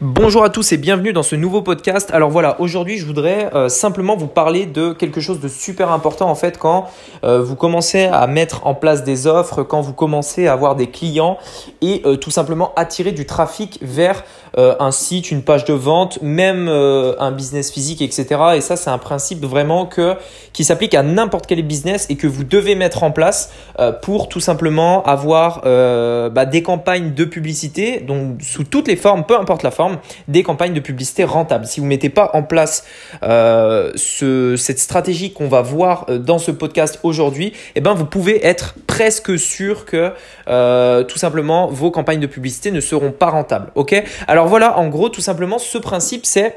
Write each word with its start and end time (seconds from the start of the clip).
Bonjour 0.00 0.44
à 0.44 0.50
tous 0.50 0.72
et 0.72 0.76
bienvenue 0.76 1.12
dans 1.12 1.22
ce 1.22 1.36
nouveau 1.36 1.62
podcast. 1.62 2.10
Alors 2.12 2.28
voilà, 2.28 2.60
aujourd'hui 2.60 2.98
je 2.98 3.06
voudrais 3.06 3.54
euh, 3.54 3.68
simplement 3.68 4.16
vous 4.16 4.26
parler 4.26 4.66
de 4.66 4.92
quelque 4.92 5.20
chose 5.20 5.40
de 5.40 5.48
super 5.48 5.90
important 5.90 6.28
en 6.28 6.34
fait 6.34 6.58
quand 6.58 6.90
euh, 7.24 7.40
vous 7.40 7.56
commencez 7.56 8.04
à 8.04 8.26
mettre 8.26 8.66
en 8.66 8.74
place 8.74 9.04
des 9.04 9.26
offres, 9.26 9.62
quand 9.62 9.80
vous 9.80 9.94
commencez 9.94 10.48
à 10.48 10.52
avoir 10.52 10.76
des 10.76 10.88
clients 10.88 11.38
et 11.80 12.02
euh, 12.04 12.16
tout 12.16 12.30
simplement 12.30 12.72
attirer 12.76 13.12
du 13.12 13.26
trafic 13.26 13.78
vers 13.80 14.24
un 14.58 14.90
site, 14.90 15.30
une 15.30 15.42
page 15.42 15.66
de 15.66 15.74
vente, 15.74 16.18
même 16.22 16.66
un 16.66 17.30
business 17.30 17.70
physique, 17.70 18.00
etc. 18.00 18.26
Et 18.54 18.62
ça 18.62 18.76
c'est 18.76 18.88
un 18.88 18.96
principe 18.96 19.44
vraiment 19.44 19.84
que, 19.84 20.14
qui 20.54 20.64
s'applique 20.64 20.94
à 20.94 21.02
n'importe 21.02 21.46
quel 21.46 21.62
business 21.62 22.06
et 22.08 22.16
que 22.16 22.26
vous 22.26 22.42
devez 22.42 22.74
mettre 22.74 23.02
en 23.02 23.10
place 23.10 23.52
pour 24.00 24.30
tout 24.30 24.40
simplement 24.40 25.02
avoir 25.02 25.60
bah, 25.60 26.46
des 26.46 26.62
campagnes 26.62 27.12
de 27.12 27.26
publicité, 27.26 28.00
donc 28.00 28.40
sous 28.40 28.64
toutes 28.64 28.88
les 28.88 28.96
formes, 28.96 29.24
peu 29.24 29.38
importe 29.38 29.62
la 29.62 29.70
forme, 29.70 29.85
des 30.28 30.42
campagnes 30.42 30.74
de 30.74 30.80
publicité 30.80 31.24
rentables. 31.24 31.66
Si 31.66 31.80
vous 31.80 31.86
ne 31.86 31.90
mettez 31.90 32.08
pas 32.08 32.30
en 32.34 32.42
place 32.42 32.84
euh, 33.22 33.92
cette 33.96 34.78
stratégie 34.78 35.32
qu'on 35.32 35.48
va 35.48 35.62
voir 35.62 36.06
euh, 36.08 36.18
dans 36.18 36.38
ce 36.38 36.50
podcast 36.50 37.00
aujourd'hui, 37.02 37.52
eh 37.74 37.80
ben, 37.80 37.94
vous 37.94 38.06
pouvez 38.06 38.44
être 38.44 38.74
presque 38.86 39.38
sûr 39.38 39.84
que 39.84 40.12
euh, 40.48 41.04
tout 41.04 41.18
simplement 41.18 41.68
vos 41.68 41.90
campagnes 41.90 42.20
de 42.20 42.26
publicité 42.26 42.70
ne 42.70 42.80
seront 42.80 43.12
pas 43.12 43.30
rentables. 43.30 43.70
Ok? 43.74 44.02
Alors 44.28 44.46
voilà, 44.46 44.78
en 44.78 44.88
gros, 44.88 45.08
tout 45.08 45.20
simplement, 45.20 45.58
ce 45.58 45.78
principe, 45.78 46.26
c'est 46.26 46.56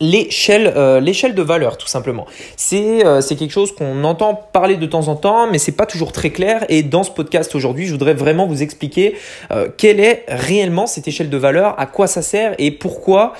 l'échelle 0.00 0.72
euh, 0.76 1.00
l'échelle 1.00 1.34
de 1.34 1.42
valeur 1.42 1.76
tout 1.76 1.86
simplement. 1.86 2.26
C'est 2.56 3.04
euh, 3.04 3.20
c'est 3.20 3.36
quelque 3.36 3.52
chose 3.52 3.74
qu'on 3.74 4.04
entend 4.04 4.34
parler 4.34 4.76
de 4.76 4.86
temps 4.86 5.08
en 5.08 5.16
temps 5.16 5.50
mais 5.50 5.58
c'est 5.58 5.72
pas 5.72 5.86
toujours 5.86 6.12
très 6.12 6.30
clair. 6.30 6.64
Et 6.68 6.82
dans 6.82 7.02
ce 7.02 7.10
podcast 7.10 7.54
aujourd'hui 7.54 7.86
je 7.86 7.92
voudrais 7.92 8.14
vraiment 8.14 8.46
vous 8.46 8.62
expliquer 8.62 9.16
euh, 9.50 9.68
quelle 9.76 10.00
est 10.00 10.24
réellement 10.28 10.86
cette 10.86 11.08
échelle 11.08 11.30
de 11.30 11.36
valeur 11.36 11.78
à 11.78 11.86
quoi 11.86 12.06
ça 12.06 12.22
sert 12.22 12.54
et 12.58 12.70
pourquoi 12.70 13.32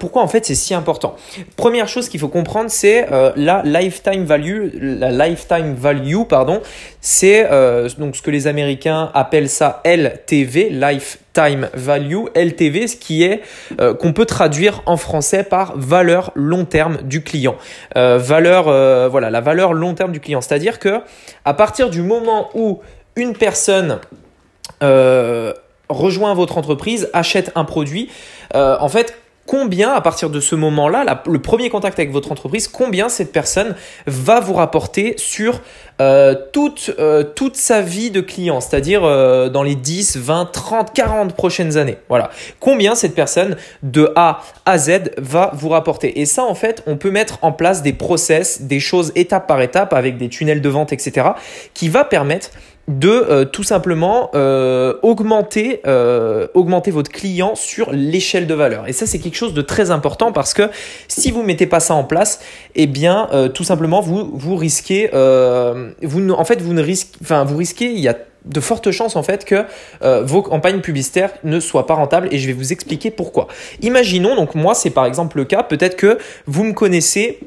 pourquoi 0.00 0.22
en 0.22 0.28
fait 0.28 0.44
c'est 0.46 0.54
si 0.54 0.74
important. 0.74 1.16
Première 1.56 1.88
chose 1.88 2.08
qu'il 2.08 2.20
faut 2.20 2.28
comprendre 2.28 2.70
c'est 2.70 3.06
la 3.36 3.62
lifetime 3.64 4.24
value 4.24 4.68
la 4.74 5.10
lifetime 5.10 5.74
value 5.74 6.22
pardon 6.28 6.60
c'est 7.00 7.48
donc 7.98 8.16
ce 8.16 8.22
que 8.22 8.30
les 8.30 8.46
américains 8.46 9.10
appellent 9.14 9.48
ça 9.48 9.82
LTV 9.84 10.70
life 10.70 11.18
time 11.32 11.68
value, 11.74 12.26
LTV, 12.34 12.88
ce 12.88 12.96
qui 12.96 13.22
est 13.22 13.42
euh, 13.80 13.94
qu'on 13.94 14.12
peut 14.12 14.26
traduire 14.26 14.82
en 14.86 14.96
français 14.96 15.44
par 15.44 15.76
valeur 15.76 16.32
long 16.34 16.64
terme 16.64 16.98
du 17.02 17.22
client. 17.22 17.56
Euh, 17.96 18.18
valeur, 18.18 18.68
euh, 18.68 19.08
voilà, 19.08 19.30
la 19.30 19.40
valeur 19.40 19.72
long 19.72 19.94
terme 19.94 20.12
du 20.12 20.20
client. 20.20 20.40
C'est-à-dire 20.40 20.78
que 20.78 21.00
à 21.44 21.54
partir 21.54 21.90
du 21.90 22.02
moment 22.02 22.48
où 22.54 22.80
une 23.16 23.34
personne 23.34 23.98
rejoint 25.88 26.32
votre 26.34 26.56
entreprise, 26.56 27.10
achète 27.12 27.52
un 27.54 27.64
produit, 27.64 28.08
en 28.54 28.88
fait, 28.88 29.14
combien, 29.50 29.90
à 29.90 30.00
partir 30.00 30.30
de 30.30 30.38
ce 30.38 30.54
moment-là, 30.54 31.24
le 31.26 31.42
premier 31.42 31.70
contact 31.70 31.98
avec 31.98 32.12
votre 32.12 32.30
entreprise, 32.30 32.68
combien 32.68 33.08
cette 33.08 33.32
personne 33.32 33.74
va 34.06 34.38
vous 34.38 34.54
rapporter 34.54 35.14
sur 35.16 35.60
euh, 36.00 36.36
toute, 36.52 36.94
euh, 37.00 37.24
toute 37.24 37.56
sa 37.56 37.80
vie 37.82 38.12
de 38.12 38.20
client, 38.20 38.60
c'est-à-dire 38.60 39.02
euh, 39.02 39.48
dans 39.48 39.64
les 39.64 39.74
10, 39.74 40.18
20, 40.18 40.52
30, 40.52 40.92
40 40.94 41.34
prochaines 41.34 41.76
années. 41.76 41.98
Voilà. 42.08 42.30
Combien 42.60 42.94
cette 42.94 43.16
personne 43.16 43.56
de 43.82 44.12
A 44.14 44.40
à 44.66 44.78
Z 44.78 45.10
va 45.18 45.50
vous 45.52 45.70
rapporter. 45.70 46.20
Et 46.20 46.26
ça, 46.26 46.44
en 46.44 46.54
fait, 46.54 46.84
on 46.86 46.96
peut 46.96 47.10
mettre 47.10 47.40
en 47.42 47.50
place 47.50 47.82
des 47.82 47.92
process, 47.92 48.62
des 48.62 48.78
choses 48.78 49.10
étape 49.16 49.48
par 49.48 49.60
étape 49.62 49.92
avec 49.92 50.16
des 50.16 50.28
tunnels 50.28 50.62
de 50.62 50.68
vente, 50.68 50.92
etc., 50.92 51.26
qui 51.74 51.88
va 51.88 52.04
permettre 52.04 52.50
de 52.90 53.08
euh, 53.08 53.44
tout 53.44 53.62
simplement 53.62 54.30
euh, 54.34 54.94
augmenter, 55.02 55.80
euh, 55.86 56.48
augmenter 56.54 56.90
votre 56.90 57.10
client 57.10 57.54
sur 57.54 57.92
l'échelle 57.92 58.46
de 58.46 58.54
valeur. 58.54 58.88
Et 58.88 58.92
ça, 58.92 59.06
c'est 59.06 59.20
quelque 59.20 59.36
chose 59.36 59.54
de 59.54 59.62
très 59.62 59.90
important 59.90 60.32
parce 60.32 60.52
que 60.52 60.68
si 61.06 61.30
vous 61.30 61.42
ne 61.42 61.46
mettez 61.46 61.66
pas 61.66 61.80
ça 61.80 61.94
en 61.94 62.04
place, 62.04 62.40
eh 62.74 62.86
bien, 62.86 63.28
tout 63.54 63.64
simplement, 63.64 64.00
vous, 64.00 64.30
vous 64.32 64.56
risquez, 64.56 65.08
en 65.12 66.44
fait, 66.44 66.60
vous 66.60 66.74
risquez, 66.76 67.18
vous 67.46 67.56
risquez, 67.56 67.92
il 67.92 68.00
y 68.00 68.08
a 68.08 68.16
de 68.46 68.60
fortes 68.60 68.90
chances 68.90 69.16
en 69.16 69.22
fait 69.22 69.44
que 69.44 69.66
vos 70.22 70.42
campagnes 70.42 70.80
publicitaires 70.80 71.32
ne 71.44 71.60
soient 71.60 71.86
pas 71.86 71.94
rentables 71.94 72.28
et 72.30 72.38
je 72.38 72.46
vais 72.46 72.54
vous 72.54 72.72
expliquer 72.72 73.10
pourquoi. 73.10 73.48
Imaginons 73.82 74.34
donc 74.34 74.54
moi 74.54 74.74
c'est 74.74 74.90
par 74.90 75.04
exemple 75.04 75.36
le 75.36 75.44
cas, 75.44 75.62
peut-être 75.62 75.96
que 75.96 76.18
vous 76.46 76.64
me 76.64 76.72
connaissez 76.72 77.38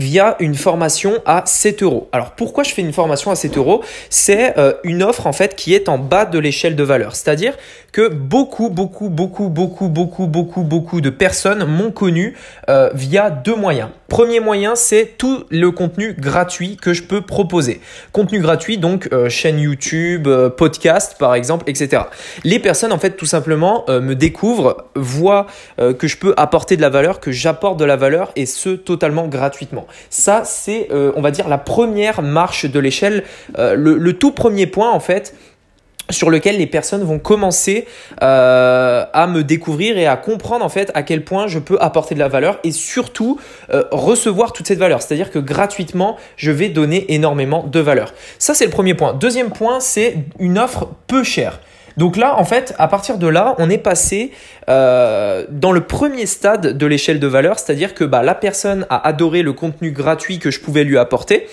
via 0.00 0.36
une 0.40 0.54
formation 0.54 1.22
à 1.26 1.42
7 1.46 1.82
euros. 1.82 2.08
Alors 2.12 2.32
pourquoi 2.32 2.64
je 2.64 2.72
fais 2.72 2.82
une 2.82 2.92
formation 2.92 3.30
à 3.30 3.36
7 3.36 3.56
euros? 3.56 3.82
C'est 4.08 4.58
euh, 4.58 4.72
une 4.82 5.02
offre 5.02 5.26
en 5.26 5.32
fait 5.32 5.54
qui 5.54 5.74
est 5.74 5.88
en 5.88 5.98
bas 5.98 6.24
de 6.24 6.38
l'échelle 6.38 6.76
de 6.76 6.82
valeur. 6.82 7.14
C'est-à-dire 7.14 7.54
que 7.92 8.08
beaucoup, 8.08 8.70
beaucoup, 8.70 9.08
beaucoup, 9.08 9.48
beaucoup, 9.48 9.88
beaucoup, 9.88 10.26
beaucoup, 10.26 10.62
beaucoup 10.62 11.00
de 11.00 11.10
personnes 11.10 11.64
m'ont 11.64 11.90
connu 11.90 12.36
euh, 12.68 12.90
via 12.94 13.30
deux 13.30 13.56
moyens. 13.56 13.88
Premier 14.08 14.40
moyen, 14.40 14.74
c'est 14.74 15.14
tout 15.18 15.44
le 15.50 15.70
contenu 15.70 16.14
gratuit 16.14 16.76
que 16.76 16.92
je 16.92 17.04
peux 17.04 17.20
proposer. 17.20 17.80
Contenu 18.12 18.40
gratuit, 18.40 18.76
donc 18.76 19.08
euh, 19.12 19.28
chaîne 19.28 19.58
YouTube, 19.58 20.28
podcast 20.56 21.16
par 21.18 21.34
exemple, 21.34 21.64
etc. 21.68 22.02
Les 22.44 22.58
personnes 22.58 22.92
en 22.92 22.98
fait 22.98 23.12
tout 23.12 23.26
simplement 23.26 23.84
me 23.88 24.14
découvrent, 24.14 24.84
voient 24.96 25.46
que 25.78 26.08
je 26.08 26.16
peux 26.16 26.34
apporter 26.36 26.76
de 26.76 26.82
la 26.82 26.90
valeur, 26.90 27.20
que 27.20 27.30
j'apporte 27.30 27.78
de 27.78 27.84
la 27.84 27.96
valeur 27.96 28.32
et 28.36 28.46
ce 28.46 28.70
totalement 28.70 29.28
gratuitement. 29.28 29.86
Ça, 30.08 30.42
c'est, 30.44 30.88
euh, 30.90 31.12
on 31.16 31.20
va 31.20 31.30
dire, 31.30 31.48
la 31.48 31.58
première 31.58 32.22
marche 32.22 32.66
de 32.66 32.78
l'échelle, 32.78 33.24
euh, 33.58 33.74
le, 33.74 34.12
tout 34.12 34.32
premier 34.32 34.66
point 34.66 34.90
en 34.90 35.00
fait 35.00 35.34
sur 36.10 36.30
lequel 36.30 36.58
les 36.58 36.66
personnes 36.66 37.02
vont 37.02 37.18
commencer 37.18 37.86
euh, 38.22 39.04
à 39.12 39.26
me 39.26 39.42
découvrir 39.42 39.98
et 39.98 40.06
à 40.06 40.16
comprendre 40.16 40.64
en 40.64 40.68
fait 40.68 40.90
à 40.94 41.02
quel 41.02 41.24
point 41.24 41.46
je 41.46 41.58
peux 41.58 41.78
apporter 41.80 42.14
de 42.14 42.20
la 42.20 42.28
valeur 42.28 42.58
et 42.64 42.72
surtout 42.72 43.38
recevoir 43.92 44.52
toute 44.52 44.66
cette 44.66 44.78
valeur. 44.78 45.02
C'est-à-dire 45.02 45.30
que 45.30 45.38
gratuitement, 45.38 46.16
je 46.36 46.50
vais 46.50 46.68
donner 46.68 47.12
énormément 47.12 47.64
de 47.64 47.80
valeur. 47.80 48.12
Ça, 48.38 48.54
c'est 48.54 48.64
le 48.64 48.70
premier 48.70 48.94
point. 48.94 49.14
Deuxième 49.14 49.50
point, 49.50 49.80
c'est 49.80 50.16
une 50.38 50.58
offre 50.58 50.88
peu 51.06 51.22
chère. 51.22 51.60
Donc 52.00 52.16
là, 52.16 52.38
en 52.38 52.44
fait, 52.44 52.74
à 52.78 52.88
partir 52.88 53.18
de 53.18 53.26
là, 53.26 53.54
on 53.58 53.68
est 53.68 53.76
passé 53.76 54.32
euh, 54.70 55.44
dans 55.50 55.70
le 55.70 55.82
premier 55.82 56.24
stade 56.24 56.78
de 56.78 56.86
l'échelle 56.86 57.20
de 57.20 57.26
valeur, 57.26 57.58
c'est-à-dire 57.58 57.92
que 57.92 58.04
bah, 58.04 58.22
la 58.22 58.34
personne 58.34 58.86
a 58.88 59.06
adoré 59.06 59.42
le 59.42 59.52
contenu 59.52 59.90
gratuit 59.90 60.38
que 60.38 60.50
je 60.50 60.60
pouvais 60.60 60.84
lui 60.84 60.96
apporter. 60.96 61.46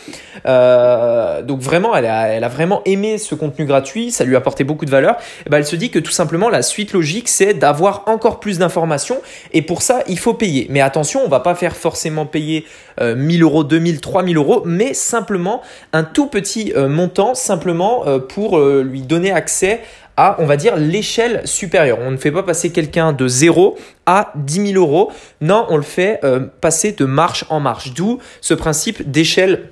Euh, 0.46 1.41
donc 1.41 1.59
vraiment, 1.59 1.97
elle 1.97 2.06
a, 2.06 2.47
vraiment 2.47 2.81
aimé 2.85 3.18
ce 3.18 3.35
contenu 3.35 3.66
gratuit, 3.66 4.09
ça 4.09 4.24
lui 4.24 4.35
a 4.35 4.38
apporté 4.38 4.63
beaucoup 4.63 4.85
de 4.85 4.90
valeur. 4.90 5.18
Bah, 5.50 5.58
elle 5.58 5.66
se 5.66 5.75
dit 5.75 5.90
que 5.90 6.00
tout 6.00 6.13
simplement, 6.13 6.47
la 6.47 6.62
suite 6.62 6.94
logique, 6.94 7.28
c'est 7.28 7.53
d'avoir 7.53 8.03
encore 8.06 8.40
plus 8.40 8.58
d'informations. 8.58 9.18
Et 9.52 9.62
pour 9.62 9.81
ça, 9.81 10.00
il 10.08 10.18
faut 10.18 10.34
payer. 10.34 10.68
Mais 10.69 10.79
attention, 10.79 11.24
on 11.25 11.28
va 11.28 11.41
pas 11.41 11.56
faire 11.56 11.75
forcément 11.75 12.25
payer 12.25 12.66
euh, 13.02 13.18
1000 13.18 13.44
euros, 13.44 13.66
2000, 13.66 14.00
3000 14.00 14.38
euros, 14.38 14.62
mais 14.64 14.94
simplement 14.94 15.62
un 15.91 16.06
tout 16.06 16.28
petit 16.28 16.72
euh, 16.78 16.88
montant, 16.88 17.35
simplement 17.35 18.06
pour 18.29 18.59
lui 18.59 19.02
donner 19.02 19.31
accès 19.34 19.81
à, 20.17 20.35
on 20.39 20.45
va 20.45 20.57
dire, 20.57 20.75
l'échelle 20.75 21.41
supérieure. 21.45 22.00
On 22.01 22.11
ne 22.11 22.17
fait 22.17 22.31
pas 22.31 22.44
passer 22.44 22.72
quelqu'un 22.72 23.13
de 23.13 23.28
0 23.28 23.78
à 24.05 24.33
10 24.35 24.73
000 24.73 24.83
euros. 24.83 25.11
Non, 25.41 25.66
on 25.69 25.78
le 25.78 25.83
fait 25.83 26.19
euh, 26.23 26.39
passer 26.59 26.91
de 26.91 27.05
marche 27.05 27.45
en 27.50 27.59
marche. 27.59 27.94
D'où 27.94 28.19
ce 28.41 28.53
principe 28.53 29.09
d'échelle 29.09 29.69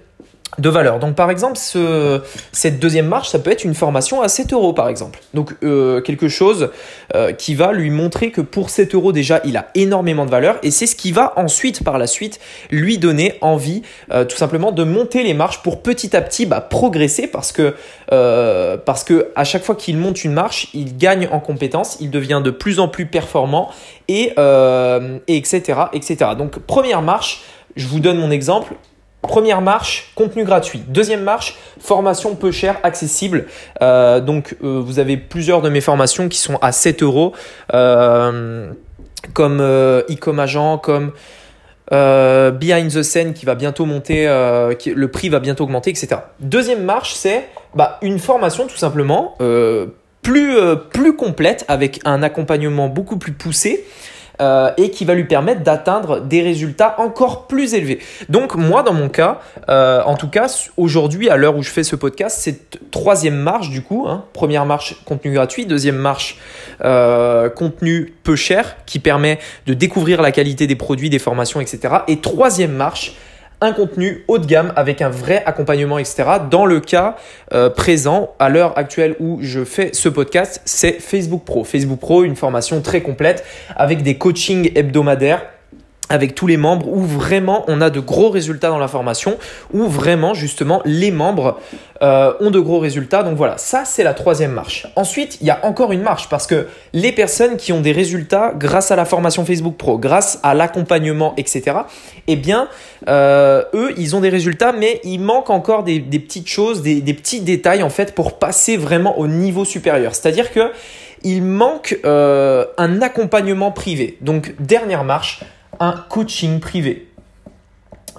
de 0.58 0.70
valeur. 0.70 1.00
Donc 1.00 1.16
par 1.16 1.30
exemple, 1.30 1.58
ce, 1.58 2.22
cette 2.52 2.80
deuxième 2.80 3.08
marche, 3.08 3.30
ça 3.30 3.40
peut 3.40 3.52
être 3.52 3.64
une 3.64 3.74
formation 3.74 4.22
à 4.22 4.28
7 4.28 4.54
euros 4.54 4.74
par 4.74 4.88
exemple. 4.88 5.20
Donc 5.34 5.56
euh, 5.64 6.02
quelque 6.02 6.30
chose 6.30 6.70
euh, 7.14 7.34
qui 7.34 7.56
va 7.56 7.74
lui 7.74 7.90
montrer 7.90 8.32
que 8.32 8.42
pour 8.42 8.70
7 8.70 8.96
euros 8.96 9.12
déjà, 9.12 9.42
il 9.46 9.58
a 9.58 9.68
énormément 9.76 10.26
de 10.26 10.32
valeur 10.32 10.58
et 10.64 10.72
c'est 10.72 10.88
ce 10.88 10.96
qui 10.96 11.12
va 11.12 11.34
ensuite, 11.36 11.84
par 11.84 11.98
la 11.98 12.08
suite, 12.08 12.40
lui 12.72 12.98
donner 12.98 13.38
envie 13.42 13.82
euh, 14.12 14.26
tout 14.26 14.38
simplement 14.38 14.72
de 14.72 14.84
monter 14.84 15.24
les 15.24 15.34
marches 15.34 15.62
pour 15.62 15.82
petit 15.82 16.16
à 16.16 16.22
petit 16.22 16.46
bah, 16.46 16.62
progresser 16.62 17.28
parce 17.28 17.52
que, 17.52 17.76
parce 18.86 19.04
que 19.04 19.32
à 19.36 19.44
chaque 19.44 19.64
fois 19.64 19.76
qu'il 19.76 19.98
monte 19.98 20.24
une 20.24 20.34
marche, 20.34 20.68
il 20.74 20.98
gagne 20.98 21.28
en 21.32 21.40
compétences, 21.40 21.98
il 22.00 22.12
devient 22.12 22.42
de 22.44 22.52
plus 22.52 22.80
en 22.80 22.88
plus 22.88 23.06
performant 23.06 23.70
et 24.08 24.34
etc., 25.28 25.80
etc. 25.94 26.32
Donc 26.38 26.60
première 26.60 27.02
marche, 27.02 27.44
je 27.76 27.88
vous 27.88 28.00
donne 28.00 28.18
mon 28.18 28.32
exemple 28.32 28.74
Première 29.28 29.62
marche, 29.62 30.12
contenu 30.16 30.44
gratuit. 30.44 30.84
Deuxième 30.88 31.24
marche, 31.24 31.56
formation 31.80 32.36
peu 32.36 32.52
chère, 32.52 32.78
accessible. 32.84 33.46
Euh, 33.82 34.20
donc 34.20 34.56
euh, 34.64 34.82
vous 34.84 35.00
avez 35.00 35.18
plusieurs 35.18 35.62
de 35.62 35.70
mes 35.70 35.82
formations 35.82 36.30
qui 36.30 36.38
sont 36.38 36.58
à 36.62 36.72
7 36.72 37.04
euros, 37.04 37.34
euh, 37.74 38.72
comme 39.34 39.62
e-com 39.62 40.40
agent, 40.40 40.78
comme 40.78 41.12
behind 41.92 42.92
the 42.92 43.04
scene 43.04 43.34
qui 43.34 43.46
va 43.46 43.56
bientôt 43.56 43.86
monter, 43.86 44.26
le 44.28 45.08
prix 45.08 45.30
va 45.30 45.40
bientôt 45.40 45.64
augmenter, 45.64 45.92
etc. 45.92 46.22
Deuxième 46.40 46.84
marche, 46.84 47.14
c'est 47.14 47.48
bah, 47.74 48.00
une 48.02 48.20
formation 48.20 48.68
tout 48.68 48.78
simplement 48.78 49.38
plus, 50.22 50.58
plus 50.92 51.16
complète 51.16 51.66
avec 51.68 52.00
un 52.06 52.24
accompagnement 52.24 52.88
beaucoup 52.88 53.18
plus 53.18 53.34
poussé. 53.34 53.86
Euh, 54.42 54.72
et 54.78 54.90
qui 54.92 55.06
va 55.06 55.14
lui 55.14 55.24
permettre 55.24 55.62
d'atteindre 55.62 56.20
des 56.20 56.42
résultats 56.42 56.96
encore 57.00 57.48
plus 57.48 57.74
élevés. 57.74 58.00
Donc 58.30 58.56
moi, 58.56 58.84
dans 58.84 58.94
mon 58.94 59.10
cas, 59.10 59.40
euh, 59.70 60.02
en 60.04 60.16
tout 60.16 60.30
cas, 60.30 60.48
aujourd'hui, 60.78 61.30
à 61.30 61.38
l'heure 61.38 61.56
où 61.56 61.64
je 61.64 61.70
fais 61.70 61.84
ce 61.84 61.96
podcast, 61.96 62.38
c'est 62.42 62.92
troisième 62.92 63.36
marche 63.36 63.70
du 63.70 63.82
coup. 63.82 64.06
Hein. 64.08 64.26
Première 64.34 64.66
marche, 64.66 65.02
contenu 65.06 65.34
gratuit. 65.34 65.66
Deuxième 65.66 65.96
marche, 65.96 66.38
euh, 66.84 67.50
contenu 67.50 68.14
peu 68.24 68.36
cher 68.36 68.76
qui 68.86 69.00
permet 69.00 69.40
de 69.68 69.74
découvrir 69.74 70.22
la 70.22 70.32
qualité 70.32 70.68
des 70.68 70.76
produits, 70.76 71.10
des 71.10 71.20
formations, 71.20 71.62
etc. 71.62 71.96
Et 72.08 72.18
troisième 72.18 72.74
marche, 72.74 73.14
un 73.66 73.74
contenu 73.74 74.24
haut 74.28 74.38
de 74.38 74.46
gamme 74.46 74.72
avec 74.76 75.02
un 75.02 75.10
vrai 75.10 75.44
accompagnement, 75.46 75.98
etc. 75.98 76.24
Dans 76.52 76.66
le 76.66 76.80
cas 76.80 77.16
euh, 77.52 77.70
présent, 77.70 78.34
à 78.38 78.50
l'heure 78.50 78.78
actuelle 78.78 79.16
où 79.20 79.40
je 79.42 79.64
fais 79.64 79.90
ce 79.94 80.08
podcast, 80.08 80.62
c'est 80.66 81.02
Facebook 81.02 81.44
Pro. 81.44 81.64
Facebook 81.64 82.00
Pro, 82.00 82.24
une 82.24 82.36
formation 82.36 82.82
très 82.82 83.02
complète 83.02 83.44
avec 83.76 84.04
des 84.04 84.18
coachings 84.18 84.72
hebdomadaires 84.76 85.42
avec 86.10 86.36
tous 86.36 86.48
les 86.48 86.58
membres 86.58 86.88
où 86.88 87.02
vraiment 87.02 87.64
on 87.68 87.82
a 87.82 87.90
de 87.90 88.00
gros 88.00 88.30
résultats 88.30 88.70
dans 88.70 88.78
la 88.78 88.88
formation, 88.88 89.38
où 89.74 89.88
vraiment 89.88 90.34
justement 90.34 90.82
les 90.86 91.12
membres 91.12 91.60
euh, 92.02 92.34
ont 92.40 92.52
de 92.52 92.60
gros 92.60 92.80
résultats. 92.80 93.24
Donc 93.24 93.38
voilà, 93.38 93.58
ça 93.58 93.84
c'est 93.86 94.04
la 94.04 94.14
troisième 94.14 94.52
marche. 94.52 94.88
Ensuite, 94.96 95.38
il 95.42 95.48
y 95.48 95.50
a 95.50 95.60
encore 95.64 95.92
une 95.92 96.02
marche 96.02 96.30
parce 96.30 96.46
que 96.46 96.68
les 96.94 97.12
personnes 97.12 97.58
qui 97.58 97.74
ont 97.74 97.82
des 97.82 97.92
résultats 97.92 98.54
grâce 98.56 98.92
à 98.92 98.96
la 98.96 99.06
formation 99.06 99.46
Facebook 99.46 99.76
Pro, 99.78 99.98
grâce 99.98 100.40
à 100.44 100.54
l'accompagnement, 100.54 101.34
etc., 101.38 101.78
eh 102.28 102.36
bien, 102.36 102.68
euh, 103.08 103.64
eux, 103.74 103.94
ils 103.98 104.16
ont 104.16 104.22
des 104.22 104.30
résultats, 104.30 104.74
mais 104.74 105.00
il 105.04 105.20
manque 105.20 105.50
encore 105.50 105.84
des, 105.84 106.00
petites 106.02 106.50
choses, 106.50 106.82
des, 106.82 107.02
petits 107.14 107.42
détails 107.42 107.84
en 107.84 107.90
fait 107.90 108.14
pour 108.14 108.38
passer 108.38 108.78
vraiment 108.78 109.18
au 109.18 109.28
niveau 109.28 109.66
supérieur. 109.66 110.14
C'est-à-dire 110.16 110.52
que 110.52 110.72
il 111.24 111.42
manque 111.42 111.98
euh, 112.06 112.66
un 112.78 113.02
accompagnement 113.02 113.72
privé. 113.72 114.18
Donc 114.22 114.54
dernière 114.60 115.04
marche, 115.04 115.42
un 115.80 115.94
coaching 116.10 116.60
privé 116.60 117.08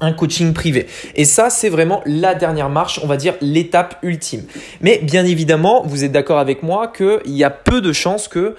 un 0.00 0.12
coaching 0.12 0.52
privé. 0.52 0.86
Et 1.14 1.24
ça, 1.24 1.48
c'est 1.48 1.70
vraiment 1.70 2.02
la 2.04 2.34
dernière 2.34 2.68
marche, 2.68 3.00
on 3.02 3.06
va 3.06 3.16
dire 3.16 3.34
l'étape 3.40 3.96
ultime. 4.02 4.42
Mais 4.82 4.98
bien 4.98 5.24
évidemment, 5.24 5.82
vous 5.86 6.04
êtes 6.04 6.12
d'accord 6.12 6.38
avec 6.38 6.62
moi 6.62 6.88
qu'il 6.88 7.20
y 7.26 7.44
a 7.44 7.50
peu 7.50 7.80
de 7.80 7.94
chances 7.94 8.28
que 8.28 8.56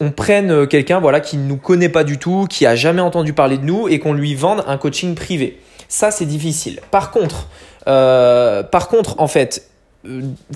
on 0.00 0.10
prenne 0.10 0.66
quelqu'un 0.66 0.98
voilà, 1.00 1.20
qui 1.20 1.36
ne 1.36 1.46
nous 1.46 1.56
connaît 1.56 1.88
pas 1.88 2.04
du 2.04 2.18
tout, 2.18 2.46
qui 2.50 2.66
a 2.66 2.74
jamais 2.74 3.00
entendu 3.00 3.32
parler 3.32 3.56
de 3.56 3.64
nous 3.64 3.88
et 3.88 3.98
qu'on 3.98 4.12
lui 4.12 4.34
vende 4.34 4.64
un 4.66 4.76
coaching 4.76 5.14
privé. 5.14 5.60
Ça, 5.88 6.10
c'est 6.10 6.26
difficile. 6.26 6.80
Par 6.90 7.12
contre, 7.12 7.48
euh, 7.86 8.62
par 8.62 8.88
contre, 8.88 9.20
en 9.20 9.28
fait, 9.28 9.62
euh, 9.62 9.71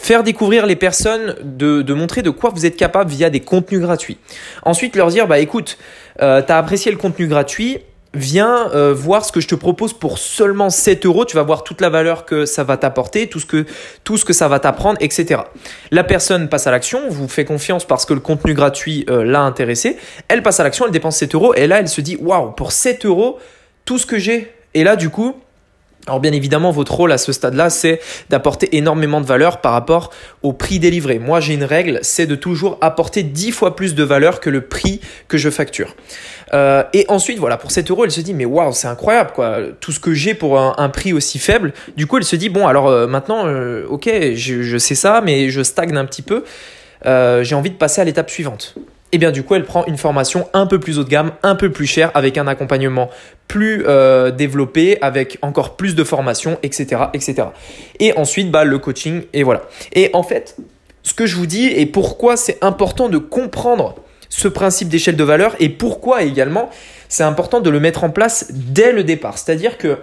faire 0.00 0.22
découvrir 0.22 0.66
les 0.66 0.76
personnes, 0.76 1.36
de, 1.42 1.94
montrer 1.94 2.22
de 2.22 2.30
quoi 2.30 2.50
vous 2.50 2.66
êtes 2.66 2.76
capable 2.76 3.10
via 3.10 3.30
des 3.30 3.40
contenus 3.40 3.80
gratuits. 3.80 4.18
Ensuite, 4.62 4.96
leur 4.96 5.08
dire, 5.08 5.26
bah 5.26 5.38
écoute, 5.38 5.78
euh, 6.20 6.42
tu 6.42 6.52
as 6.52 6.58
apprécié 6.58 6.90
le 6.90 6.98
contenu 6.98 7.26
gratuit, 7.26 7.78
viens 8.16 8.70
euh, 8.74 8.92
voir 8.94 9.24
ce 9.24 9.30
que 9.30 9.40
je 9.40 9.46
te 9.46 9.54
propose 9.54 9.92
pour 9.92 10.18
seulement 10.18 10.70
7 10.70 11.06
euros. 11.06 11.24
Tu 11.24 11.36
vas 11.36 11.42
voir 11.42 11.62
toute 11.62 11.80
la 11.80 11.90
valeur 11.90 12.24
que 12.24 12.44
ça 12.44 12.64
va 12.64 12.76
t'apporter, 12.76 13.28
tout 13.28 13.38
ce 13.38 13.46
que 13.46 13.66
tout 14.02 14.16
ce 14.16 14.24
que 14.24 14.32
ça 14.32 14.48
va 14.48 14.58
t'apprendre, 14.58 14.98
etc. 15.00 15.42
La 15.90 16.02
personne 16.02 16.48
passe 16.48 16.66
à 16.66 16.70
l'action, 16.70 17.08
vous 17.08 17.28
fait 17.28 17.44
confiance 17.44 17.84
parce 17.84 18.04
que 18.04 18.14
le 18.14 18.20
contenu 18.20 18.54
gratuit 18.54 19.04
euh, 19.10 19.22
l'a 19.24 19.42
intéressé. 19.42 19.96
Elle 20.28 20.42
passe 20.42 20.58
à 20.60 20.64
l'action, 20.64 20.86
elle 20.86 20.92
dépense 20.92 21.18
7 21.18 21.34
euros 21.34 21.54
et 21.54 21.66
là 21.66 21.78
elle 21.78 21.88
se 21.88 22.00
dit 22.00 22.16
waouh 22.20 22.52
pour 22.52 22.72
7 22.72 23.06
euros 23.06 23.38
tout 23.84 23.98
ce 23.98 24.06
que 24.06 24.18
j'ai. 24.18 24.52
Et 24.74 24.82
là 24.82 24.96
du 24.96 25.10
coup 25.10 25.36
alors 26.06 26.20
bien 26.20 26.32
évidemment, 26.32 26.70
votre 26.70 26.94
rôle 26.94 27.10
à 27.10 27.18
ce 27.18 27.32
stade-là, 27.32 27.68
c'est 27.68 28.00
d'apporter 28.30 28.76
énormément 28.76 29.20
de 29.20 29.26
valeur 29.26 29.60
par 29.60 29.72
rapport 29.72 30.10
au 30.42 30.52
prix 30.52 30.78
délivré. 30.78 31.18
Moi, 31.18 31.40
j'ai 31.40 31.54
une 31.54 31.64
règle, 31.64 31.98
c'est 32.02 32.26
de 32.26 32.36
toujours 32.36 32.78
apporter 32.80 33.24
10 33.24 33.50
fois 33.50 33.74
plus 33.74 33.96
de 33.96 34.04
valeur 34.04 34.38
que 34.38 34.48
le 34.48 34.60
prix 34.60 35.00
que 35.26 35.36
je 35.36 35.50
facture. 35.50 35.96
Euh, 36.54 36.84
et 36.92 37.06
ensuite, 37.08 37.38
voilà, 37.38 37.56
pour 37.56 37.72
7 37.72 37.90
euros, 37.90 38.04
elle 38.04 38.12
se 38.12 38.20
dit, 38.20 38.34
mais 38.34 38.44
waouh, 38.44 38.72
c'est 38.72 38.86
incroyable, 38.86 39.32
quoi, 39.34 39.58
tout 39.80 39.90
ce 39.90 39.98
que 39.98 40.14
j'ai 40.14 40.34
pour 40.34 40.60
un, 40.60 40.88
prix 40.90 41.12
aussi 41.12 41.40
faible. 41.40 41.72
Du 41.96 42.06
coup, 42.06 42.18
elle 42.18 42.24
se 42.24 42.36
dit, 42.36 42.50
bon, 42.50 42.68
alors 42.68 42.86
euh, 42.86 43.08
maintenant, 43.08 43.46
euh, 43.46 43.84
ok, 43.88 44.08
je, 44.34 44.62
je, 44.62 44.78
sais 44.78 44.94
ça, 44.94 45.20
mais 45.24 45.50
je 45.50 45.62
stagne 45.62 45.96
un 45.96 46.04
petit 46.04 46.22
peu. 46.22 46.44
j'ai 47.04 47.54
envie 47.56 47.70
de 47.70 47.76
passer 47.76 48.00
à 48.00 48.04
l'étape 48.04 48.30
suivante 48.30 48.76
et 49.16 49.18
eh 49.18 49.20
bien 49.20 49.30
du 49.30 49.44
coup 49.44 49.54
elle 49.54 49.64
prend 49.64 49.86
une 49.86 49.96
formation 49.96 50.46
un 50.52 50.66
peu 50.66 50.78
plus 50.78 50.98
haut 50.98 51.04
de 51.04 51.08
gamme, 51.08 51.32
un 51.42 51.54
peu 51.54 51.72
plus 51.72 51.86
chère, 51.86 52.10
avec 52.12 52.36
un 52.36 52.46
accompagnement 52.46 53.08
plus 53.48 53.82
euh, 53.88 54.30
développé, 54.30 54.98
avec 55.00 55.38
encore 55.40 55.76
plus 55.76 55.94
de 55.94 56.04
formation, 56.04 56.58
etc., 56.62 57.04
etc. 57.14 57.48
Et 57.98 58.12
ensuite 58.18 58.50
bah, 58.50 58.64
le 58.64 58.78
coaching 58.78 59.22
et 59.32 59.42
voilà. 59.42 59.62
Et 59.94 60.10
en 60.12 60.22
fait, 60.22 60.58
ce 61.02 61.14
que 61.14 61.24
je 61.24 61.34
vous 61.36 61.46
dis 61.46 61.64
et 61.64 61.86
pourquoi 61.86 62.36
c'est 62.36 62.62
important 62.62 63.08
de 63.08 63.16
comprendre 63.16 63.94
ce 64.28 64.48
principe 64.48 64.90
d'échelle 64.90 65.16
de 65.16 65.24
valeur 65.24 65.56
et 65.60 65.70
pourquoi 65.70 66.22
également 66.22 66.68
c'est 67.08 67.24
important 67.24 67.60
de 67.60 67.70
le 67.70 67.80
mettre 67.80 68.04
en 68.04 68.10
place 68.10 68.48
dès 68.52 68.92
le 68.92 69.02
départ. 69.02 69.38
C'est-à-dire 69.38 69.78
que 69.78 69.96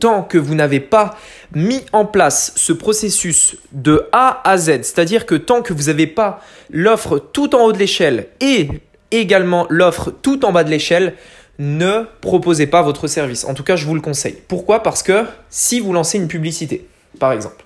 tant 0.00 0.22
que 0.22 0.38
vous 0.38 0.54
n'avez 0.54 0.80
pas 0.80 1.16
mis 1.54 1.82
en 1.92 2.04
place 2.04 2.52
ce 2.56 2.72
processus 2.72 3.56
de 3.72 4.08
A 4.12 4.40
à 4.48 4.56
Z, 4.56 4.82
c'est-à-dire 4.82 5.26
que 5.26 5.34
tant 5.34 5.62
que 5.62 5.72
vous 5.72 5.84
n'avez 5.84 6.06
pas 6.06 6.40
l'offre 6.70 7.18
tout 7.18 7.54
en 7.54 7.64
haut 7.64 7.72
de 7.72 7.78
l'échelle 7.78 8.28
et 8.40 8.68
également 9.10 9.66
l'offre 9.68 10.10
tout 10.10 10.44
en 10.44 10.52
bas 10.52 10.64
de 10.64 10.70
l'échelle, 10.70 11.14
ne 11.58 12.04
proposez 12.20 12.66
pas 12.66 12.82
votre 12.82 13.06
service. 13.06 13.44
En 13.44 13.54
tout 13.54 13.62
cas, 13.62 13.76
je 13.76 13.86
vous 13.86 13.94
le 13.94 14.00
conseille. 14.00 14.36
Pourquoi? 14.48 14.82
Parce 14.82 15.02
que 15.02 15.24
si 15.50 15.80
vous 15.80 15.92
lancez 15.92 16.18
une 16.18 16.28
publicité, 16.28 16.86
par 17.20 17.32
exemple, 17.32 17.64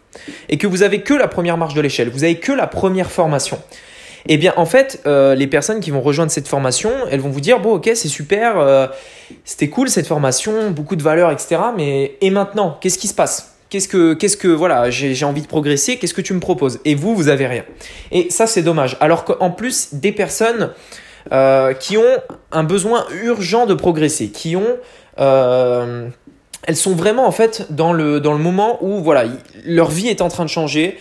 et 0.49 0.59
que 0.59 0.67
vous 0.67 0.83
avez 0.83 1.03
que 1.03 1.15
la 1.15 1.29
première 1.29 1.57
marche 1.57 1.75
de 1.75 1.81
l'échelle, 1.81 2.11
vous 2.11 2.25
avez 2.25 2.37
que 2.37 2.53
la 2.53 2.67
première 2.67 3.11
formation, 3.11 3.59
eh 4.27 4.37
bien, 4.37 4.53
en 4.57 4.67
fait, 4.67 5.01
euh, 5.07 5.35
les 5.35 5.47
personnes 5.47 5.81
qui 5.81 5.91
vont 5.91 6.01
rejoindre 6.01 6.31
cette 6.31 6.49
formation, 6.49 6.91
elles 7.11 7.21
vont 7.21 7.31
vous 7.31 7.41
dire 7.41 7.61
bon, 7.61 7.75
ok, 7.75 7.91
c'est 7.95 8.09
super, 8.09 8.59
euh, 8.59 8.87
c'était 9.45 9.69
cool 9.69 9.89
cette 9.89 10.07
formation, 10.07 10.71
beaucoup 10.71 10.97
de 10.97 11.03
valeur, 11.03 11.31
etc. 11.31 11.57
Mais 11.77 12.17
et 12.21 12.31
maintenant, 12.31 12.79
qu'est-ce 12.81 12.99
qui 12.99 13.09
se 13.09 13.15
passe? 13.15 13.55
Qu'est-ce 13.71 13.89
que, 13.89 14.15
qu'est-ce 14.15 14.39
que, 14.39 14.49
voilà, 14.49 14.89
j'ai 14.89 15.25
envie 15.27 15.43
de 15.43 15.47
progresser, 15.47 15.99
qu'est-ce 15.99 16.15
que 16.15 16.23
tu 16.23 16.33
me 16.33 16.41
proposes? 16.41 16.81
Et 16.87 16.95
vous, 16.95 17.15
vous 17.15 17.29
avez 17.29 17.47
rien. 17.47 17.65
Et 18.11 18.31
ça, 18.31 18.47
c'est 18.47 18.63
dommage. 18.63 18.97
Alors 19.01 19.25
qu'en 19.25 19.51
plus, 19.51 19.91
des 19.93 20.13
personnes 20.13 20.71
euh, 21.33 21.75
qui 21.75 21.99
ont 21.99 22.17
un 22.51 22.65
besoin 22.65 23.07
urgent 23.23 23.67
de 23.67 23.75
progresser, 23.75 24.29
qui 24.31 24.57
ont 24.57 24.79
elles 26.69 26.77
sont 26.77 26.95
vraiment 26.95 27.27
en 27.27 27.33
fait 27.33 27.67
dans 27.71 27.93
le, 27.93 28.21
dans 28.21 28.33
le 28.33 28.39
moment 28.39 28.79
où 28.83 29.03
voilà, 29.03 29.25
leur 29.65 29.91
vie 29.91 30.09
est 30.09 30.21
en 30.21 30.29
train 30.29 30.45
de 30.45 30.51
changer, 30.51 30.99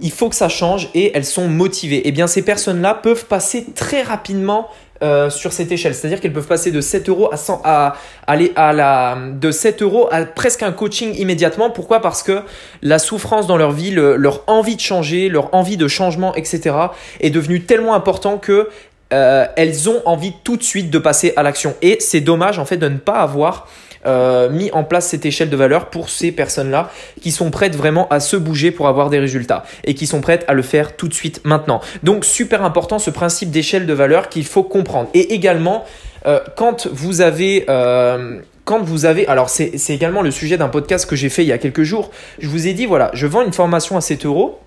il 0.00 0.12
faut 0.12 0.28
que 0.28 0.36
ça 0.36 0.48
change 0.48 0.90
et 0.94 1.12
elles 1.14 1.24
sont 1.24 1.48
motivées. 1.48 2.02
Eh 2.04 2.12
bien 2.12 2.26
ces 2.26 2.42
personnes-là 2.42 2.94
peuvent 2.94 3.26
passer 3.26 3.66
très 3.74 4.02
rapidement 4.02 4.68
euh, 5.00 5.30
sur 5.30 5.52
cette 5.52 5.70
échelle. 5.70 5.94
C'est-à-dire 5.94 6.20
qu'elles 6.20 6.32
peuvent 6.32 6.48
passer 6.48 6.72
de 6.72 6.80
7 6.80 7.08
euros 7.08 7.32
à 7.32 7.36
100, 7.36 7.62
à, 7.64 7.94
aller 8.26 8.52
à 8.56 8.72
la, 8.72 9.16
de 9.32 9.52
7 9.52 9.82
euros 9.82 10.08
à 10.10 10.24
presque 10.24 10.64
un 10.64 10.72
coaching 10.72 11.14
immédiatement. 11.16 11.70
Pourquoi? 11.70 12.00
Parce 12.00 12.24
que 12.24 12.42
la 12.82 12.98
souffrance 12.98 13.46
dans 13.46 13.56
leur 13.56 13.70
vie, 13.70 13.92
leur 13.92 14.42
envie 14.48 14.74
de 14.74 14.80
changer, 14.80 15.28
leur 15.28 15.54
envie 15.54 15.76
de 15.76 15.86
changement, 15.86 16.34
etc. 16.34 16.74
est 17.20 17.30
devenue 17.30 17.62
tellement 17.62 17.94
important 17.94 18.38
que 18.38 18.70
euh, 19.12 19.46
elles 19.56 19.88
ont 19.88 20.02
envie 20.04 20.32
tout 20.42 20.56
de 20.56 20.64
suite 20.64 20.90
de 20.90 20.98
passer 20.98 21.32
à 21.36 21.44
l'action. 21.44 21.74
Et 21.80 21.98
c'est 22.00 22.20
dommage 22.20 22.58
en 22.58 22.64
fait 22.64 22.76
de 22.76 22.88
ne 22.88 22.98
pas 22.98 23.20
avoir 23.20 23.68
euh, 24.08 24.48
mis 24.48 24.70
en 24.72 24.84
place 24.84 25.08
cette 25.08 25.26
échelle 25.26 25.50
de 25.50 25.56
valeur 25.56 25.90
pour 25.90 26.08
ces 26.08 26.32
personnes-là 26.32 26.90
qui 27.20 27.30
sont 27.30 27.50
prêtes 27.50 27.76
vraiment 27.76 28.08
à 28.08 28.20
se 28.20 28.36
bouger 28.36 28.70
pour 28.70 28.88
avoir 28.88 29.10
des 29.10 29.18
résultats 29.18 29.64
et 29.84 29.94
qui 29.94 30.06
sont 30.06 30.22
prêtes 30.22 30.44
à 30.48 30.54
le 30.54 30.62
faire 30.62 30.96
tout 30.96 31.08
de 31.08 31.14
suite 31.14 31.42
maintenant. 31.44 31.80
Donc 32.02 32.24
super 32.24 32.64
important 32.64 32.98
ce 32.98 33.10
principe 33.10 33.50
d'échelle 33.50 33.86
de 33.86 33.92
valeur 33.92 34.30
qu'il 34.30 34.46
faut 34.46 34.62
comprendre. 34.62 35.10
Et 35.12 35.34
également, 35.34 35.84
euh, 36.26 36.40
quand 36.56 36.88
vous 36.90 37.20
avez... 37.20 37.66
Euh, 37.68 38.40
quand 38.64 38.82
vous 38.82 39.06
avez, 39.06 39.26
alors 39.28 39.48
c'est 39.48 39.72
également 39.88 40.20
le 40.20 40.30
sujet 40.30 40.58
d'un 40.58 40.68
podcast 40.68 41.08
que 41.08 41.16
j'ai 41.16 41.30
fait 41.30 41.42
il 41.42 41.48
y 41.48 41.52
a 41.52 41.56
quelques 41.56 41.84
jours, 41.84 42.10
je 42.38 42.48
vous 42.48 42.66
ai 42.66 42.74
dit, 42.74 42.84
voilà, 42.84 43.10
je 43.14 43.26
vends 43.26 43.40
une 43.40 43.54
formation 43.54 43.96
à 43.96 44.02
7 44.02 44.26
euros, 44.26 44.58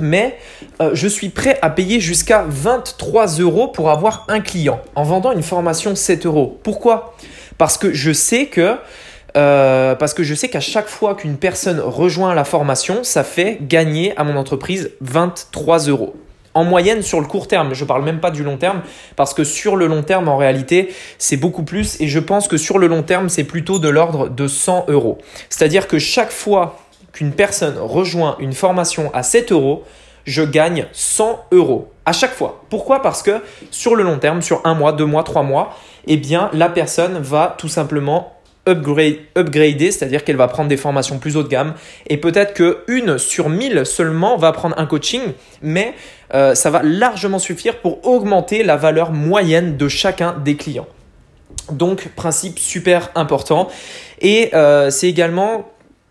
mais 0.00 0.36
je 0.94 1.06
suis 1.06 1.28
prêt 1.28 1.56
à 1.62 1.70
payer 1.70 2.00
jusqu'à 2.00 2.44
23 2.48 3.38
euros 3.38 3.68
pour 3.68 3.90
avoir 3.90 4.24
un 4.26 4.40
client 4.40 4.80
en 4.96 5.04
vendant 5.04 5.30
une 5.30 5.44
formation 5.44 5.94
7 5.94 6.26
euros. 6.26 6.58
Pourquoi? 6.64 7.14
Parce 7.58 7.78
que 7.78 7.92
je 7.92 8.12
sais 8.12 8.46
que 8.46 8.76
euh, 9.36 9.94
parce 9.94 10.14
que 10.14 10.22
je 10.22 10.34
sais 10.34 10.48
qu'à 10.48 10.60
chaque 10.60 10.88
fois 10.88 11.14
qu'une 11.14 11.36
personne 11.36 11.78
rejoint 11.78 12.34
la 12.34 12.44
formation, 12.44 13.04
ça 13.04 13.22
fait 13.22 13.58
gagner 13.60 14.16
à 14.16 14.24
mon 14.24 14.36
entreprise 14.36 14.92
23 15.02 15.88
euros. 15.88 16.16
En 16.54 16.64
moyenne 16.64 17.02
sur 17.02 17.20
le 17.20 17.26
court 17.26 17.48
terme, 17.48 17.74
je 17.74 17.84
ne 17.84 17.88
parle 17.88 18.02
même 18.02 18.18
pas 18.18 18.30
du 18.30 18.42
long 18.42 18.56
terme, 18.56 18.80
parce 19.14 19.34
que 19.34 19.44
sur 19.44 19.76
le 19.76 19.88
long 19.88 20.02
terme, 20.02 20.28
en 20.28 20.38
réalité, 20.38 20.94
c'est 21.18 21.36
beaucoup 21.36 21.64
plus, 21.64 22.00
et 22.00 22.08
je 22.08 22.18
pense 22.18 22.48
que 22.48 22.56
sur 22.56 22.78
le 22.78 22.86
long 22.86 23.02
terme, 23.02 23.28
c'est 23.28 23.44
plutôt 23.44 23.78
de 23.78 23.90
l'ordre 23.90 24.30
de 24.30 24.48
100 24.48 24.86
euros. 24.88 25.18
C'est-à-dire 25.50 25.86
que 25.86 25.98
chaque 25.98 26.30
fois 26.30 26.78
qu'une 27.12 27.32
personne 27.32 27.76
rejoint 27.78 28.36
une 28.38 28.54
formation 28.54 29.10
à 29.12 29.22
7 29.22 29.52
euros, 29.52 29.84
je 30.26 30.42
gagne 30.42 30.86
100 30.92 31.46
euros 31.52 31.92
à 32.04 32.12
chaque 32.12 32.32
fois. 32.32 32.64
Pourquoi? 32.70 33.02
Parce 33.02 33.22
que 33.22 33.42
sur 33.70 33.96
le 33.96 34.02
long 34.02 34.18
terme, 34.18 34.42
sur 34.42 34.60
un 34.64 34.74
mois, 34.74 34.92
deux 34.92 35.06
mois, 35.06 35.22
trois 35.22 35.42
mois, 35.42 35.76
eh 36.06 36.16
bien 36.16 36.50
la 36.52 36.68
personne 36.68 37.18
va 37.18 37.54
tout 37.58 37.68
simplement 37.68 38.32
upgrade, 38.68 39.16
upgrader, 39.36 39.92
c'est-à-dire 39.92 40.24
qu'elle 40.24 40.36
va 40.36 40.48
prendre 40.48 40.68
des 40.68 40.76
formations 40.76 41.18
plus 41.18 41.36
haut 41.36 41.42
de 41.42 41.48
gamme. 41.48 41.74
Et 42.08 42.16
peut-être 42.16 42.54
qu'une 42.54 43.18
sur 43.18 43.48
1000 43.48 43.86
seulement 43.86 44.36
va 44.36 44.52
prendre 44.52 44.78
un 44.78 44.86
coaching, 44.86 45.22
mais 45.62 45.94
euh, 46.34 46.54
ça 46.54 46.70
va 46.70 46.82
largement 46.82 47.38
suffire 47.38 47.78
pour 47.78 48.06
augmenter 48.06 48.62
la 48.62 48.76
valeur 48.76 49.12
moyenne 49.12 49.76
de 49.76 49.88
chacun 49.88 50.34
des 50.44 50.56
clients. 50.56 50.88
Donc, 51.70 52.08
principe 52.14 52.58
super 52.58 53.10
important. 53.14 53.68
Et 54.20 54.50
euh, 54.54 54.90
c'est 54.90 55.08
également 55.08 55.66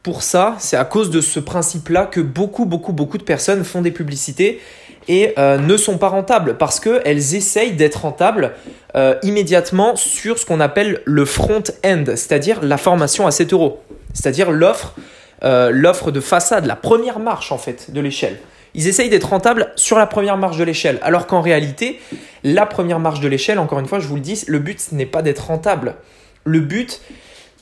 pour 0.06 0.22
ça, 0.22 0.56
c'est 0.60 0.78
à 0.78 0.86
cause 0.86 1.10
de 1.10 1.20
ce 1.20 1.40
principe-là 1.40 2.06
que 2.06 2.22
beaucoup, 2.22 2.66
beaucoup, 2.66 2.94
beaucoup 2.94 3.18
de 3.18 3.24
personnes 3.24 3.64
font 3.64 3.82
des 3.82 3.90
publicités 3.90 4.62
et 5.08 5.34
euh, 5.40 5.58
ne 5.58 5.78
sont 5.78 5.98
pas 5.98 6.10
rentables 6.10 6.58
parce 6.58 6.80
qu'elles 6.80 7.34
essayent 7.34 7.74
d'être 7.74 8.02
rentables 8.02 8.52
euh, 8.96 9.16
immédiatement 9.24 9.96
sur 9.96 10.38
ce 10.38 10.46
qu'on 10.46 10.60
appelle 10.60 11.02
le 11.06 11.26
front-end, 11.26 12.04
c'est-à-dire 12.10 12.62
la 12.62 12.78
formation 12.78 13.26
à 13.26 13.32
7 13.32 13.52
euros, 13.54 13.82
c'est-à-dire 14.14 14.52
l'offre, 14.52 14.94
l'offre 15.42 16.12
de 16.12 16.20
façade, 16.20 16.68
la 16.68 16.76
première 16.76 17.18
marche 17.18 17.52
en 17.52 17.58
fait 17.58 17.90
de 17.92 18.00
l'échelle. 18.00 18.38
Ils 18.76 18.88
essayent 18.88 19.10
d'être 19.10 19.30
rentables 19.30 19.74
sur 19.76 19.98
la 19.98 20.06
première 20.06 20.38
marche 20.38 20.58
de 20.58 20.64
l'échelle, 20.64 21.00
alors 21.02 21.26
qu'en 21.26 21.42
réalité, 21.42 22.00
la 22.44 22.68
première 22.68 23.00
marche 23.00 23.22
de 23.22 23.28
l'échelle, 23.28 23.58
encore 23.58 23.80
une 23.80 23.88
fois, 23.88 23.98
je 23.98 24.08
vous 24.08 24.16
le 24.16 24.22
dis, 24.22 24.44
le 24.46 24.60
but 24.60 24.92
n'est 24.92 25.08
pas 25.08 25.24
d'être 25.24 25.48
rentable. 25.48 25.96
Le 26.44 26.60
but, 26.60 27.02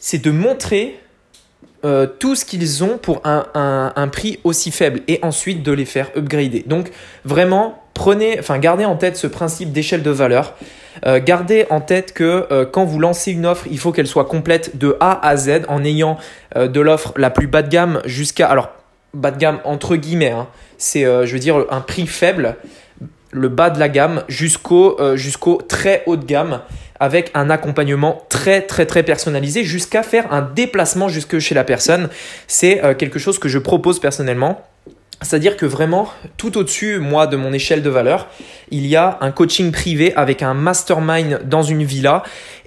c'est 0.02 0.22
de 0.22 0.30
montrer 0.30 1.00
euh, 1.86 2.08
tout 2.08 2.36
ce 2.36 2.46
qu'ils 2.46 2.84
ont 2.84 2.98
pour 2.98 3.22
un, 3.26 4.08
prix 4.10 4.40
aussi 4.46 4.72
faible 4.72 5.02
et 5.10 5.20
ensuite 5.22 5.64
de 5.64 5.72
les 5.74 5.84
faire 5.84 6.10
upgrader. 6.16 6.64
Donc 6.66 6.92
vraiment, 7.26 7.84
prenez, 7.94 8.40
enfin 8.40 8.58
gardez 8.58 8.86
en 8.86 8.96
tête 8.96 9.18
ce 9.18 9.28
principe 9.28 9.74
d'échelle 9.74 10.02
de 10.02 10.10
valeur. 10.10 10.56
Euh, 11.06 11.20
gardez 11.22 11.66
en 11.70 11.82
tête 11.82 12.14
que 12.14 12.48
euh, 12.52 12.66
quand 12.66 12.86
vous 12.86 13.00
lancez 13.00 13.34
une 13.34 13.46
offre, 13.46 13.66
il 13.70 13.80
faut 13.80 13.92
qu'elle 13.92 14.08
soit 14.08 14.26
complète 14.26 14.78
de 14.78 14.96
A 15.02 15.28
à 15.28 15.36
Z 15.36 15.64
en 15.68 15.84
ayant 15.84 16.18
de 16.56 16.80
l'offre 16.80 17.14
la 17.18 17.30
plus 17.30 17.48
bas 17.48 17.64
de 17.64 17.70
gamme 17.70 18.02
jusqu'à 18.06 18.48
alors 18.48 18.70
bas 19.14 19.32
de 19.32 19.38
gamme 19.38 19.60
entre 19.66 19.98
guillemets. 19.98 20.32
Hein, 20.32 20.48
c'est, 20.78 21.04
je 21.04 21.34
veux 21.34 21.40
dire, 21.40 21.66
un 21.70 21.82
prix 21.82 22.08
faible, 22.08 22.56
le 23.32 23.50
bas 23.50 23.70
de 23.70 23.80
la 23.80 23.90
gamme, 23.90 24.24
jusqu'au 24.30 24.98
jusqu'au 25.16 25.62
très 25.68 26.04
haut 26.06 26.16
de 26.16 26.26
gamme, 26.26 26.62
avec 27.04 27.32
un 27.34 27.50
accompagnement 27.50 28.24
très 28.30 28.62
très 28.62 28.86
très 28.86 29.04
personnalisé, 29.04 29.64
jusqu'à 29.64 30.04
faire 30.04 30.32
un 30.32 30.42
déplacement 30.42 31.10
jusque 31.10 31.40
chez 31.40 31.54
la 31.54 31.64
personne. 31.64 32.10
C'est 32.48 32.84
euh, 32.84 32.94
quelque 32.94 33.20
chose 33.20 33.40
que 33.40 33.50
je 33.50 33.60
propose 33.60 34.00
personnellement. 34.00 34.62
C'est-à-dire 35.24 35.58
que 35.58 35.66
vraiment, 35.66 36.10
tout 36.38 36.58
au-dessus, 36.58 37.00
moi, 37.00 37.28
de 37.28 37.38
mon 37.38 37.54
échelle 37.54 37.82
de 37.82 37.90
valeur, 37.90 38.28
il 38.70 38.86
y 38.86 38.96
a 38.96 39.18
un 39.22 39.32
coaching 39.32 39.72
privé 39.72 40.14
avec 40.16 40.44
un 40.44 40.54
mastermind 40.54 41.42
dans 41.46 41.64
une 41.64 41.84
villa 41.84 42.24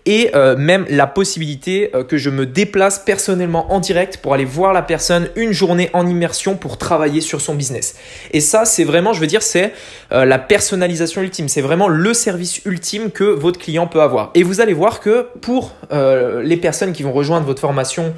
et 0.07 0.31
euh, 0.35 0.57
même 0.57 0.87
la 0.89 1.07
possibilité 1.09 1.91
euh, 1.95 2.05
que 2.05 2.17
je 2.17 2.31
me 2.31 2.47
déplace 2.47 3.01
personnellement 3.01 3.73
en 3.73 3.81
direct 3.81 4.19
pour 4.19 4.35
aller 4.35 4.45
voir 4.45 4.73
la 4.73 4.83
personne 4.83 5.29
une 5.35 5.53
journée 5.53 5.91
en 5.93 6.07
immersion 6.07 6.55
pour 6.57 6.79
travailler 6.79 7.21
sur 7.21 7.41
son 7.41 7.55
business. 7.55 7.97
Et 8.31 8.41
ça, 8.41 8.65
c'est 8.65 8.85
vraiment, 8.85 9.13
je 9.13 9.21
veux 9.21 9.27
dire, 9.27 9.43
c'est 9.43 9.73
euh, 10.13 10.25
la 10.25 10.39
personnalisation 10.39 11.23
ultime. 11.23 11.49
C'est 11.49 11.61
vraiment 11.61 11.89
le 11.89 12.15
service 12.15 12.65
ultime 12.65 13.11
que 13.11 13.25
votre 13.25 13.59
client 13.59 13.89
peut 13.89 14.01
avoir. 14.01 14.31
Et 14.35 14.45
vous 14.45 14.61
allez 14.61 14.75
voir 14.75 15.01
que 15.01 15.27
pour 15.41 15.75
les 15.91 16.57
personnes 16.57 16.93
qui 16.93 17.03
vont 17.03 17.13
rejoindre 17.13 17.47
votre 17.47 17.61
formation 17.61 18.15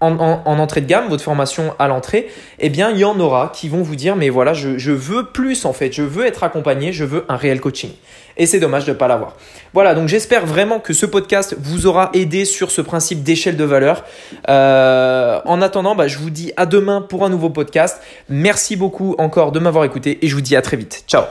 en, 0.00 0.12
entrée 0.58 0.80
de 0.80 0.86
gamme, 0.86 1.08
votre 1.08 1.22
formation 1.22 1.74
à 1.78 1.88
l'entrée, 1.88 2.28
eh 2.58 2.68
bien, 2.68 2.90
il 2.90 2.98
y 2.98 3.04
en 3.04 3.18
aura 3.20 3.52
qui 3.54 3.68
vont 3.68 3.82
vous 3.82 3.96
dire, 3.96 4.16
mais 4.16 4.28
voilà, 4.28 4.54
je, 4.54 4.90
veux 4.90 5.26
plus 5.26 5.64
en 5.64 5.72
fait, 5.72 5.92
je 5.92 6.02
veux 6.02 6.26
être 6.26 6.44
accompagné, 6.44 6.92
je 6.92 7.04
veux 7.04 7.24
un 7.28 7.36
réel 7.36 7.60
coaching. 7.60 7.90
Et 8.36 8.46
c'est 8.46 8.60
dommage 8.60 8.86
de 8.86 8.92
ne 8.92 8.96
pas 8.96 9.08
l'avoir. 9.08 9.36
Voilà, 9.74 9.94
donc 9.94 10.08
j'espère 10.08 10.46
vraiment 10.46 10.80
que 10.80 10.92
ce 10.92 11.04
podcast 11.04 11.56
vous 11.58 11.86
aura 11.86 12.10
aidé 12.14 12.44
sur 12.44 12.70
ce 12.70 12.80
principe 12.80 13.22
d'échelle 13.22 13.56
de 13.56 13.64
valeur. 13.64 14.04
Euh, 14.48 15.40
en 15.44 15.60
attendant, 15.60 15.94
bah, 15.94 16.08
je 16.08 16.18
vous 16.18 16.30
dis 16.30 16.52
à 16.56 16.64
demain 16.64 17.02
pour 17.02 17.24
un 17.24 17.28
nouveau 17.28 17.50
podcast. 17.50 18.00
Merci 18.28 18.76
beaucoup 18.76 19.14
encore 19.18 19.52
de 19.52 19.58
m'avoir 19.58 19.84
écouté 19.84 20.18
et 20.22 20.28
je 20.28 20.34
vous 20.34 20.40
dis 20.40 20.56
à 20.56 20.62
très 20.62 20.76
vite. 20.76 21.04
Ciao 21.06 21.24